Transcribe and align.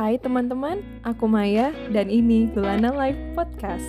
Hai 0.00 0.16
teman-teman, 0.16 0.80
aku 1.04 1.28
Maya 1.28 1.76
dan 1.92 2.08
ini 2.08 2.48
Lulana 2.56 2.88
Live 2.88 3.20
Podcast. 3.36 3.84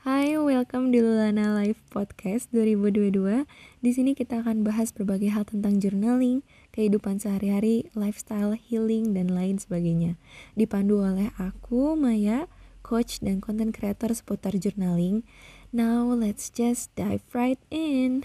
Hai, 0.00 0.32
welcome 0.40 0.96
di 0.96 1.04
Lulana 1.04 1.52
Live 1.60 1.76
Podcast 1.92 2.48
2022. 2.56 3.44
Di 3.84 3.90
sini 3.92 4.16
kita 4.16 4.40
akan 4.40 4.64
bahas 4.64 4.88
berbagai 4.96 5.28
hal 5.28 5.44
tentang 5.44 5.84
journaling, 5.84 6.40
kehidupan 6.72 7.20
sehari-hari, 7.20 7.92
lifestyle, 7.92 8.56
healing, 8.56 9.12
dan 9.12 9.28
lain 9.28 9.60
sebagainya. 9.60 10.16
Dipandu 10.56 11.04
oleh 11.04 11.28
aku, 11.36 12.00
Maya, 12.00 12.48
coach 12.84 13.24
dan 13.24 13.40
content 13.40 13.72
creator 13.72 14.12
seputar 14.12 14.56
journaling. 14.60 15.24
Now 15.74 16.06
let's 16.14 16.54
just 16.54 16.94
dive 16.94 17.26
right 17.34 17.58
in. 17.66 18.22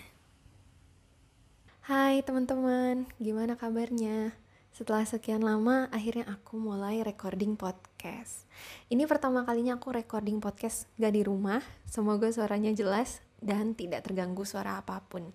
Hai 1.82 2.22
teman-teman, 2.22 3.10
gimana 3.18 3.58
kabarnya? 3.58 4.38
Setelah 4.70 5.02
sekian 5.10 5.42
lama, 5.42 5.90
akhirnya 5.90 6.30
aku 6.30 6.62
mulai 6.62 7.02
recording 7.02 7.58
podcast. 7.58 8.46
Ini 8.94 9.10
pertama 9.10 9.50
kalinya 9.50 9.82
aku 9.82 9.90
recording 9.90 10.38
podcast 10.38 10.86
gak 11.02 11.18
di 11.18 11.26
rumah. 11.26 11.58
Semoga 11.90 12.30
suaranya 12.30 12.70
jelas 12.70 13.26
dan 13.42 13.74
tidak 13.74 14.06
terganggu 14.06 14.46
suara 14.46 14.78
apa 14.78 15.02
pun. 15.10 15.34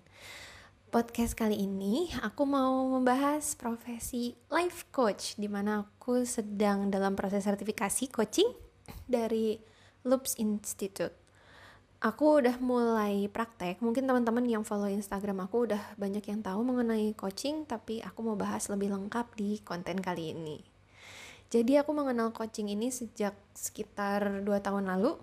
Podcast 0.95 1.35
kali 1.35 1.67
ini 1.67 2.15
aku 2.23 2.47
mau 2.47 2.95
membahas 2.95 3.59
profesi 3.59 4.39
life 4.47 4.87
coach 4.95 5.35
di 5.35 5.51
mana 5.51 5.83
aku 5.83 6.23
sedang 6.23 6.87
dalam 6.87 7.11
proses 7.19 7.43
sertifikasi 7.43 8.07
coaching 8.07 8.55
dari 9.03 9.59
Loops 10.07 10.39
Institute 10.39 11.24
aku 12.05 12.45
udah 12.45 12.61
mulai 12.61 13.25
praktek. 13.33 13.81
Mungkin 13.81 14.05
teman-teman 14.05 14.45
yang 14.45 14.61
follow 14.61 14.85
Instagram 14.85 15.41
aku 15.49 15.65
udah 15.65 15.81
banyak 15.97 16.21
yang 16.29 16.45
tahu 16.45 16.61
mengenai 16.61 17.17
coaching, 17.17 17.65
tapi 17.65 17.97
aku 18.05 18.21
mau 18.21 18.37
bahas 18.37 18.69
lebih 18.69 18.93
lengkap 18.93 19.33
di 19.33 19.57
konten 19.65 19.97
kali 19.97 20.37
ini. 20.37 20.61
Jadi 21.49 21.81
aku 21.81 21.97
mengenal 21.97 22.29
coaching 22.29 22.69
ini 22.69 22.93
sejak 22.93 23.33
sekitar 23.57 24.45
2 24.45 24.45
tahun 24.61 24.85
lalu 24.85 25.17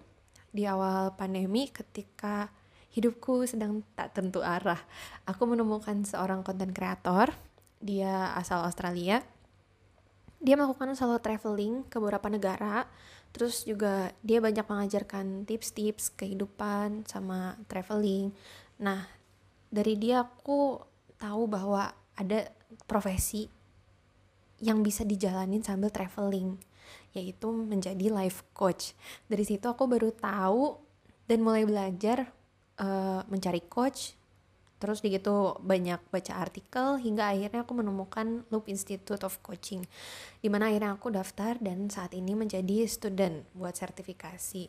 di 0.50 0.66
awal 0.66 1.14
pandemi 1.14 1.70
ketika 1.70 2.50
hidupku 2.90 3.46
sedang 3.46 3.86
tak 3.94 4.18
tentu 4.18 4.42
arah. 4.42 4.82
Aku 5.22 5.46
menemukan 5.46 6.02
seorang 6.02 6.42
konten 6.42 6.74
kreator, 6.74 7.30
dia 7.78 8.34
asal 8.34 8.66
Australia. 8.66 9.22
Dia 10.42 10.58
melakukan 10.58 10.98
solo 10.98 11.22
traveling 11.22 11.86
ke 11.86 12.02
beberapa 12.02 12.26
negara 12.26 12.90
Terus 13.32 13.64
juga 13.64 14.12
dia 14.20 14.44
banyak 14.44 14.68
mengajarkan 14.68 15.48
tips-tips 15.48 16.12
kehidupan 16.12 17.08
sama 17.08 17.56
traveling. 17.64 18.28
Nah, 18.76 19.08
dari 19.72 19.96
dia 19.96 20.20
aku 20.20 20.76
tahu 21.16 21.48
bahwa 21.48 21.96
ada 22.12 22.52
profesi 22.84 23.48
yang 24.60 24.84
bisa 24.84 25.02
dijalanin 25.02 25.64
sambil 25.64 25.88
traveling, 25.88 26.60
yaitu 27.16 27.48
menjadi 27.48 28.12
life 28.12 28.44
coach. 28.52 28.92
Dari 29.32 29.42
situ 29.48 29.64
aku 29.64 29.88
baru 29.88 30.12
tahu 30.12 30.76
dan 31.24 31.40
mulai 31.40 31.64
belajar 31.64 32.28
uh, 32.76 33.24
mencari 33.32 33.64
coach, 33.64 34.12
terus 34.82 34.98
di 34.98 35.14
gitu 35.14 35.54
banyak 35.62 36.02
baca 36.10 36.42
artikel 36.42 36.98
hingga 36.98 37.30
akhirnya 37.30 37.62
aku 37.62 37.78
menemukan 37.78 38.42
Loop 38.50 38.66
Institute 38.66 39.22
of 39.22 39.38
Coaching 39.38 39.86
di 40.42 40.50
mana 40.50 40.74
akhirnya 40.74 40.98
aku 40.98 41.14
daftar 41.14 41.54
dan 41.62 41.86
saat 41.86 42.10
ini 42.18 42.34
menjadi 42.34 42.82
student 42.90 43.46
buat 43.54 43.78
sertifikasi. 43.78 44.66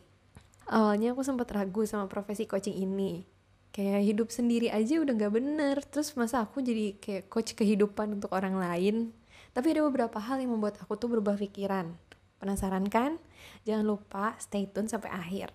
Awalnya 0.70 1.18
aku 1.18 1.26
sempat 1.26 1.50
ragu 1.50 1.82
sama 1.82 2.06
profesi 2.06 2.46
coaching 2.46 2.78
ini. 2.78 3.26
Kayak 3.74 4.06
hidup 4.06 4.28
sendiri 4.30 4.70
aja 4.70 5.02
udah 5.02 5.18
gak 5.18 5.34
bener 5.34 5.82
terus 5.82 6.14
masa 6.14 6.46
aku 6.46 6.62
jadi 6.62 6.94
kayak 7.02 7.26
coach 7.26 7.58
kehidupan 7.58 8.14
untuk 8.14 8.30
orang 8.30 8.54
lain? 8.54 9.10
Tapi 9.50 9.74
ada 9.74 9.82
beberapa 9.82 10.22
hal 10.22 10.38
yang 10.38 10.54
membuat 10.54 10.78
aku 10.78 10.94
tuh 10.94 11.10
berubah 11.10 11.34
pikiran. 11.34 11.90
Penasaran 12.38 12.86
kan? 12.86 13.18
Jangan 13.66 13.82
lupa 13.82 14.38
stay 14.38 14.70
tune 14.70 14.86
sampai 14.86 15.10
akhir. 15.10 15.50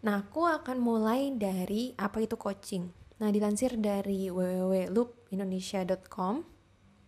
Nah 0.00 0.24
aku 0.24 0.48
akan 0.48 0.80
mulai 0.80 1.28
dari 1.36 1.92
apa 2.00 2.24
itu 2.24 2.40
coaching 2.40 3.01
Nah, 3.22 3.30
dilansir 3.30 3.78
dari 3.78 4.34
www.loopindonesia.com 4.34 6.42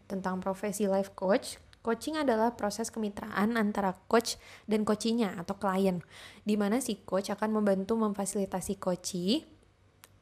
tentang 0.07 0.39
profesi 0.39 0.87
life 0.87 1.11
coach, 1.19 1.59
coaching 1.83 2.15
adalah 2.15 2.55
proses 2.55 2.95
kemitraan 2.95 3.59
antara 3.59 3.99
coach 4.07 4.39
dan 4.71 4.87
coachinya 4.87 5.35
atau 5.43 5.59
klien, 5.59 6.07
di 6.47 6.55
mana 6.55 6.79
si 6.79 7.03
coach 7.03 7.35
akan 7.35 7.59
membantu 7.59 7.99
memfasilitasi 7.99 8.79
coachee 8.79 9.43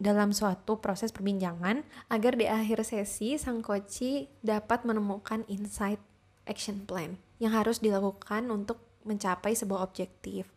dalam 0.01 0.33
suatu 0.33 0.81
proses 0.81 1.13
perbincangan 1.13 1.85
agar 2.09 2.41
di 2.41 2.49
akhir 2.49 2.89
sesi 2.89 3.37
sang 3.37 3.61
coachee 3.61 4.33
dapat 4.41 4.89
menemukan 4.89 5.45
insight 5.47 6.01
action 6.49 6.89
plan 6.89 7.21
yang 7.37 7.53
harus 7.53 7.85
dilakukan 7.85 8.49
untuk 8.49 8.81
mencapai 9.05 9.53
sebuah 9.53 9.85
objektif. 9.85 10.49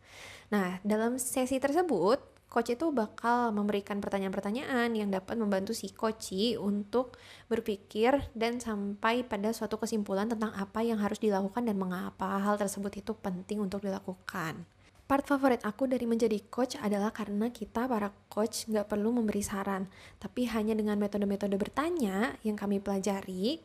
Nah, 0.50 0.80
dalam 0.80 1.20
sesi 1.20 1.60
tersebut, 1.60 2.35
coach 2.56 2.72
itu 2.72 2.88
bakal 2.88 3.52
memberikan 3.52 4.00
pertanyaan-pertanyaan 4.00 4.88
yang 4.96 5.12
dapat 5.12 5.36
membantu 5.36 5.76
si 5.76 5.92
coach 5.92 6.32
untuk 6.56 7.20
berpikir 7.52 8.32
dan 8.32 8.56
sampai 8.56 9.28
pada 9.28 9.52
suatu 9.52 9.76
kesimpulan 9.76 10.24
tentang 10.24 10.56
apa 10.56 10.80
yang 10.80 10.96
harus 10.96 11.20
dilakukan 11.20 11.68
dan 11.68 11.76
mengapa 11.76 12.40
hal 12.40 12.56
tersebut 12.56 13.04
itu 13.04 13.12
penting 13.12 13.60
untuk 13.60 13.84
dilakukan. 13.84 14.64
Part 15.04 15.28
favorit 15.28 15.60
aku 15.68 15.84
dari 15.84 16.08
menjadi 16.08 16.40
coach 16.48 16.80
adalah 16.80 17.12
karena 17.12 17.52
kita 17.52 17.84
para 17.84 18.08
coach 18.32 18.72
nggak 18.72 18.88
perlu 18.88 19.12
memberi 19.12 19.44
saran, 19.44 19.84
tapi 20.16 20.48
hanya 20.48 20.72
dengan 20.72 20.96
metode-metode 20.96 21.60
bertanya 21.60 22.40
yang 22.40 22.56
kami 22.56 22.80
pelajari, 22.80 23.60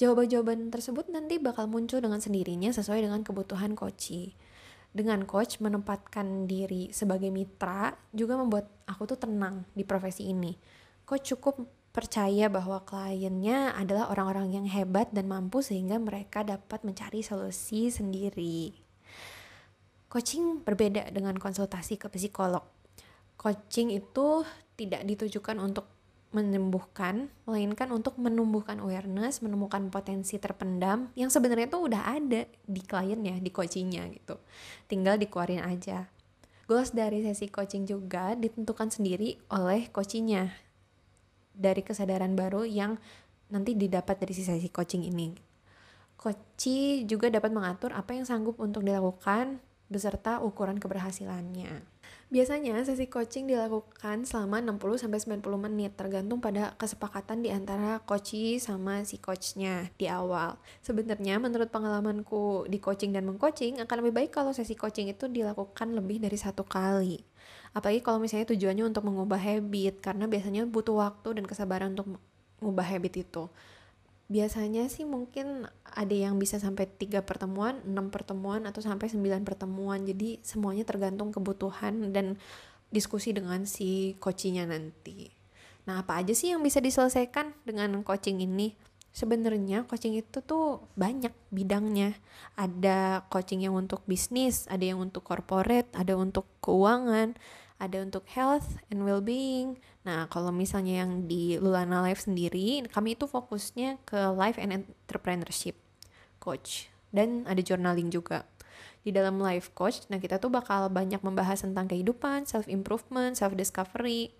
jawaban-jawaban 0.00 0.72
tersebut 0.72 1.12
nanti 1.12 1.36
bakal 1.36 1.68
muncul 1.68 2.00
dengan 2.00 2.18
sendirinya 2.18 2.72
sesuai 2.72 3.04
dengan 3.04 3.20
kebutuhan 3.20 3.76
coach 3.78 4.34
dengan 4.94 5.26
coach 5.26 5.58
menempatkan 5.58 6.46
diri 6.46 6.94
sebagai 6.94 7.28
mitra 7.34 7.98
juga 8.14 8.38
membuat 8.38 8.70
aku 8.86 9.10
tuh 9.10 9.18
tenang 9.18 9.66
di 9.74 9.82
profesi 9.82 10.30
ini. 10.30 10.54
Coach 11.02 11.34
cukup 11.34 11.66
percaya 11.94 12.50
bahwa 12.50 12.82
kliennya 12.82 13.74
adalah 13.74 14.10
orang-orang 14.10 14.54
yang 14.54 14.66
hebat 14.66 15.10
dan 15.14 15.30
mampu 15.30 15.62
sehingga 15.62 15.98
mereka 15.98 16.46
dapat 16.46 16.82
mencari 16.86 17.22
solusi 17.22 17.90
sendiri. 17.90 18.74
Coaching 20.10 20.62
berbeda 20.62 21.10
dengan 21.10 21.34
konsultasi 21.38 21.98
ke 21.98 22.06
psikolog. 22.10 22.62
Coaching 23.34 23.94
itu 23.94 24.46
tidak 24.74 25.02
ditujukan 25.06 25.58
untuk 25.58 25.90
menyembuhkan, 26.34 27.30
melainkan 27.46 27.94
untuk 27.94 28.18
menumbuhkan 28.18 28.82
awareness, 28.82 29.38
menemukan 29.40 29.86
potensi 29.88 30.36
terpendam 30.36 31.14
yang 31.14 31.30
sebenarnya 31.30 31.70
tuh 31.70 31.86
udah 31.86 32.02
ada 32.10 32.50
di 32.66 32.82
kliennya, 32.82 33.38
di 33.38 33.50
coachingnya 33.54 34.10
gitu. 34.10 34.42
Tinggal 34.90 35.16
dikeluarin 35.22 35.62
aja. 35.62 36.10
Goals 36.66 36.90
dari 36.90 37.22
sesi 37.22 37.46
coaching 37.46 37.86
juga 37.86 38.34
ditentukan 38.34 38.90
sendiri 38.90 39.38
oleh 39.54 39.86
coachingnya 39.94 40.50
dari 41.54 41.86
kesadaran 41.86 42.34
baru 42.34 42.66
yang 42.66 42.98
nanti 43.54 43.78
didapat 43.78 44.18
dari 44.18 44.34
sesi 44.34 44.66
coaching 44.74 45.06
ini. 45.06 45.30
Coach 46.18 46.66
juga 47.06 47.30
dapat 47.30 47.54
mengatur 47.54 47.94
apa 47.94 48.16
yang 48.16 48.26
sanggup 48.26 48.58
untuk 48.58 48.82
dilakukan 48.82 49.62
beserta 49.92 50.40
ukuran 50.42 50.80
keberhasilannya. 50.82 51.93
Biasanya 52.34 52.82
sesi 52.82 53.06
coaching 53.06 53.46
dilakukan 53.46 54.26
selama 54.26 54.58
60-90 54.58 55.38
menit 55.54 55.94
tergantung 55.94 56.42
pada 56.42 56.74
kesepakatan 56.74 57.46
di 57.46 57.54
antara 57.54 58.02
coachee 58.02 58.58
sama 58.58 59.06
si 59.06 59.22
coachnya 59.22 59.94
di 59.94 60.10
awal. 60.10 60.58
Sebenarnya 60.82 61.38
menurut 61.38 61.70
pengalamanku 61.70 62.66
di 62.66 62.82
coaching 62.82 63.14
dan 63.14 63.22
mengcoaching 63.30 63.78
akan 63.78 63.96
lebih 64.02 64.18
baik 64.18 64.30
kalau 64.34 64.50
sesi 64.50 64.74
coaching 64.74 65.14
itu 65.14 65.30
dilakukan 65.30 65.94
lebih 65.94 66.18
dari 66.18 66.34
satu 66.34 66.66
kali. 66.66 67.22
Apalagi 67.70 68.02
kalau 68.02 68.18
misalnya 68.18 68.50
tujuannya 68.50 68.82
untuk 68.82 69.06
mengubah 69.06 69.38
habit 69.38 70.02
karena 70.02 70.26
biasanya 70.26 70.66
butuh 70.66 71.06
waktu 71.06 71.38
dan 71.38 71.46
kesabaran 71.46 71.94
untuk 71.94 72.18
mengubah 72.58 72.98
habit 72.98 73.30
itu 73.30 73.46
biasanya 74.24 74.88
sih 74.88 75.04
mungkin 75.04 75.68
ada 75.84 76.14
yang 76.16 76.40
bisa 76.40 76.56
sampai 76.56 76.88
tiga 76.88 77.20
pertemuan, 77.20 77.84
enam 77.84 78.08
pertemuan 78.08 78.64
atau 78.64 78.80
sampai 78.80 79.12
sembilan 79.12 79.44
pertemuan. 79.44 80.02
Jadi 80.04 80.40
semuanya 80.40 80.88
tergantung 80.88 81.28
kebutuhan 81.30 82.12
dan 82.14 82.40
diskusi 82.88 83.34
dengan 83.36 83.68
si 83.68 84.16
coachingnya 84.22 84.64
nanti. 84.64 85.28
Nah, 85.84 86.00
apa 86.00 86.24
aja 86.24 86.32
sih 86.32 86.56
yang 86.56 86.64
bisa 86.64 86.80
diselesaikan 86.80 87.52
dengan 87.68 87.92
coaching 88.00 88.40
ini? 88.40 88.72
Sebenarnya 89.14 89.86
coaching 89.86 90.18
itu 90.18 90.42
tuh 90.42 90.82
banyak 90.98 91.30
bidangnya. 91.52 92.16
Ada 92.56 93.28
coaching 93.28 93.62
yang 93.62 93.76
untuk 93.76 94.02
bisnis, 94.08 94.66
ada 94.66 94.82
yang 94.82 94.98
untuk 94.98 95.22
corporate, 95.22 95.86
ada 95.94 96.16
untuk 96.16 96.48
keuangan, 96.64 97.36
ada 97.84 98.00
untuk 98.00 98.24
health 98.32 98.80
and 98.88 99.04
well-being. 99.04 99.76
Nah, 100.04 100.28
kalau 100.32 100.52
misalnya 100.52 101.04
yang 101.04 101.28
di 101.28 101.60
Lulana 101.60 102.00
Life 102.00 102.24
sendiri, 102.24 102.84
kami 102.88 103.16
itu 103.16 103.28
fokusnya 103.28 104.00
ke 104.08 104.32
life 104.32 104.56
and 104.56 104.84
entrepreneurship 104.84 105.76
coach 106.40 106.92
dan 107.14 107.48
ada 107.48 107.62
journaling 107.62 108.10
juga. 108.10 108.44
Di 109.04 109.12
dalam 109.12 109.36
life 109.36 109.70
coach, 109.76 110.08
nah 110.08 110.16
kita 110.16 110.40
tuh 110.40 110.48
bakal 110.48 110.88
banyak 110.88 111.20
membahas 111.20 111.60
tentang 111.60 111.86
kehidupan, 111.86 112.48
self 112.48 112.64
improvement, 112.66 113.36
self 113.36 113.52
discovery. 113.52 114.32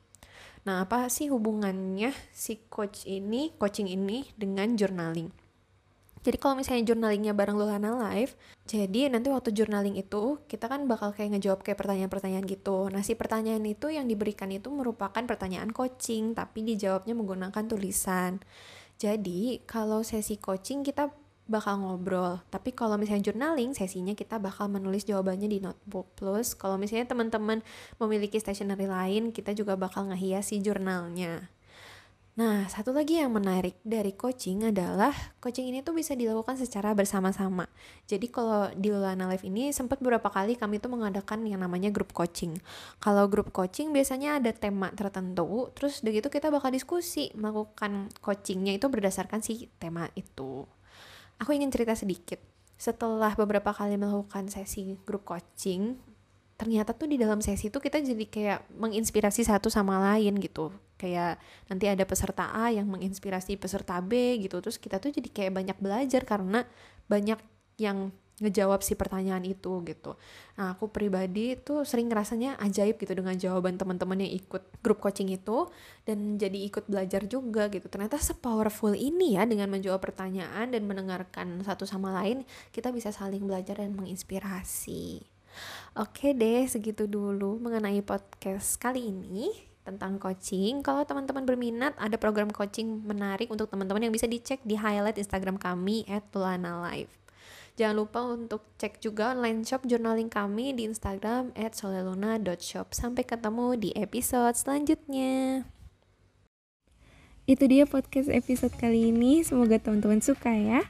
Nah, 0.65 0.89
apa 0.89 1.13
sih 1.13 1.29
hubungannya 1.29 2.17
si 2.33 2.65
coach 2.73 3.05
ini, 3.05 3.53
coaching 3.61 3.93
ini 3.93 4.25
dengan 4.41 4.73
journaling? 4.73 5.44
Jadi 6.25 6.41
kalau 6.41 6.57
misalnya 6.57 6.89
journalingnya 6.89 7.37
bareng 7.37 7.61
Lulana 7.61 8.01
Live, 8.01 8.33
jadi 8.65 9.13
nanti 9.13 9.29
waktu 9.29 9.53
journaling 9.53 10.01
itu 10.01 10.41
kita 10.49 10.73
kan 10.73 10.89
bakal 10.89 11.13
kayak 11.13 11.37
ngejawab 11.37 11.61
kayak 11.61 11.77
pertanyaan-pertanyaan 11.77 12.49
gitu. 12.49 12.89
Nah 12.89 13.05
si 13.05 13.13
pertanyaan 13.13 13.61
itu 13.69 13.93
yang 13.93 14.09
diberikan 14.09 14.49
itu 14.49 14.73
merupakan 14.73 15.21
pertanyaan 15.21 15.69
coaching, 15.69 16.33
tapi 16.33 16.65
dijawabnya 16.65 17.13
menggunakan 17.13 17.65
tulisan. 17.69 18.41
Jadi 18.97 19.61
kalau 19.69 20.01
sesi 20.01 20.41
coaching 20.41 20.81
kita 20.81 21.13
bakal 21.45 21.85
ngobrol. 21.85 22.41
Tapi 22.49 22.73
kalau 22.73 22.97
misalnya 22.97 23.29
journaling, 23.29 23.77
sesinya 23.77 24.17
kita 24.17 24.41
bakal 24.41 24.73
menulis 24.73 25.05
jawabannya 25.05 25.49
di 25.53 25.61
notebook. 25.61 26.09
Plus 26.17 26.57
kalau 26.57 26.81
misalnya 26.81 27.05
teman-teman 27.05 27.61
memiliki 28.01 28.41
stationery 28.41 28.89
lain, 28.89 29.29
kita 29.29 29.53
juga 29.53 29.77
bakal 29.77 30.09
ngehiasi 30.09 30.65
jurnalnya. 30.65 31.53
Nah, 32.35 32.67
satu 32.67 32.91
lagi 32.91 33.23
yang 33.23 33.31
menarik 33.31 33.79
dari 33.87 34.11
coaching 34.11 34.67
adalah 34.67 35.15
coaching 35.39 35.71
ini 35.71 35.87
tuh 35.87 35.95
bisa 35.95 36.19
dilakukan 36.19 36.59
secara 36.59 36.91
bersama-sama. 36.91 37.71
Jadi 38.11 38.27
kalau 38.27 38.75
di 38.75 38.91
Lulana 38.91 39.31
Live 39.31 39.47
ini 39.47 39.71
sempat 39.71 40.03
beberapa 40.03 40.27
kali 40.27 40.59
kami 40.59 40.83
tuh 40.83 40.91
mengadakan 40.91 41.47
yang 41.47 41.63
namanya 41.63 41.95
grup 41.95 42.11
coaching. 42.11 42.59
Kalau 42.99 43.31
grup 43.31 43.55
coaching 43.55 43.95
biasanya 43.95 44.43
ada 44.43 44.51
tema 44.51 44.91
tertentu, 44.99 45.71
terus 45.79 46.03
udah 46.03 46.11
gitu 46.11 46.27
kita 46.27 46.51
bakal 46.51 46.75
diskusi 46.75 47.31
melakukan 47.39 48.11
coachingnya 48.19 48.83
itu 48.83 48.91
berdasarkan 48.91 49.39
si 49.39 49.71
tema 49.79 50.11
itu. 50.19 50.67
Aku 51.39 51.55
ingin 51.55 51.71
cerita 51.71 51.95
sedikit. 51.95 52.43
Setelah 52.75 53.39
beberapa 53.39 53.71
kali 53.71 53.95
melakukan 53.95 54.51
sesi 54.51 54.99
grup 55.07 55.23
coaching, 55.23 56.03
ternyata 56.55 56.95
tuh 56.95 57.11
di 57.11 57.19
dalam 57.19 57.43
sesi 57.43 57.67
itu 57.67 57.79
kita 57.83 57.99
jadi 57.99 58.27
kayak 58.31 58.59
menginspirasi 58.79 59.43
satu 59.43 59.67
sama 59.71 59.99
lain 59.99 60.39
gitu 60.39 60.71
kayak 60.95 61.43
nanti 61.67 61.91
ada 61.91 62.07
peserta 62.07 62.55
A 62.55 62.71
yang 62.71 62.87
menginspirasi 62.87 63.59
peserta 63.59 63.99
B 63.99 64.39
gitu 64.39 64.63
terus 64.63 64.79
kita 64.79 65.03
tuh 65.03 65.11
jadi 65.11 65.29
kayak 65.29 65.53
banyak 65.53 65.79
belajar 65.83 66.23
karena 66.23 66.63
banyak 67.11 67.39
yang 67.77 68.15
ngejawab 68.43 68.83
si 68.83 68.99
pertanyaan 68.99 69.47
itu 69.47 69.79
gitu. 69.87 70.19
Nah 70.59 70.75
aku 70.75 70.91
pribadi 70.91 71.55
tuh 71.55 71.87
sering 71.87 72.11
rasanya 72.11 72.59
ajaib 72.59 72.99
gitu 72.99 73.15
dengan 73.15 73.39
jawaban 73.39 73.79
teman-teman 73.79 74.27
yang 74.27 74.33
ikut 74.35 74.63
grup 74.83 74.99
coaching 74.99 75.31
itu 75.31 75.71
dan 76.03 76.35
jadi 76.35 76.67
ikut 76.67 76.91
belajar 76.91 77.23
juga 77.31 77.71
gitu. 77.71 77.87
Ternyata 77.87 78.19
sepowerful 78.19 78.99
ini 78.99 79.39
ya 79.39 79.47
dengan 79.47 79.71
menjawab 79.71 80.03
pertanyaan 80.03 80.67
dan 80.75 80.83
mendengarkan 80.83 81.63
satu 81.63 81.87
sama 81.87 82.11
lain 82.23 82.43
kita 82.75 82.91
bisa 82.91 83.15
saling 83.15 83.47
belajar 83.47 83.79
dan 83.79 83.95
menginspirasi. 83.95 85.34
Oke 85.95 86.35
deh, 86.35 86.67
segitu 86.67 87.07
dulu 87.07 87.59
mengenai 87.63 88.03
podcast 88.03 88.79
kali 88.79 89.11
ini 89.13 89.53
tentang 89.85 90.17
coaching. 90.17 90.81
Kalau 90.81 91.05
teman-teman 91.05 91.45
berminat, 91.45 91.93
ada 92.01 92.17
program 92.17 92.49
coaching 92.49 93.05
menarik 93.05 93.53
untuk 93.53 93.69
teman-teman 93.69 94.09
yang 94.09 94.15
bisa 94.15 94.25
dicek 94.25 94.65
di 94.65 94.75
highlight 94.75 95.21
Instagram 95.21 95.61
kami 95.61 96.09
at 96.09 96.25
Live. 96.35 97.13
Jangan 97.75 97.97
lupa 97.99 98.23
untuk 98.23 98.63
cek 98.79 99.03
juga 99.03 99.35
online 99.35 99.67
shop 99.67 99.83
journaling 99.91 100.31
kami 100.31 100.79
di 100.79 100.87
Instagram 100.87 101.51
at 101.59 101.75
soleluna.shop. 101.75 102.95
Sampai 102.95 103.27
ketemu 103.27 103.75
di 103.75 103.91
episode 103.99 104.55
selanjutnya. 104.55 105.67
Itu 107.45 107.67
dia 107.67 107.85
podcast 107.85 108.31
episode 108.31 108.73
kali 108.79 109.11
ini. 109.11 109.43
Semoga 109.43 109.83
teman-teman 109.83 110.23
suka 110.23 110.55
ya. 110.55 110.87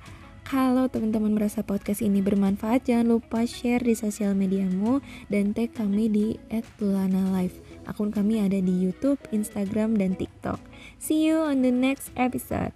Kalau 0.55 0.87
teman-teman 0.87 1.35
merasa 1.35 1.67
podcast 1.67 1.99
ini 1.99 2.23
bermanfaat, 2.23 2.87
jangan 2.87 3.19
lupa 3.19 3.43
share 3.43 3.83
di 3.83 3.99
sosial 3.99 4.39
mediamu 4.39 5.03
dan 5.27 5.51
tag 5.51 5.75
kami 5.75 6.07
di 6.07 6.39
@pulanalive. 6.79 7.59
Akun 7.91 8.15
kami 8.15 8.39
ada 8.39 8.63
di 8.63 8.71
YouTube, 8.71 9.19
Instagram, 9.35 9.99
dan 9.99 10.15
TikTok. 10.15 10.63
See 11.03 11.27
you 11.27 11.43
on 11.43 11.67
the 11.67 11.75
next 11.75 12.15
episode. 12.15 12.71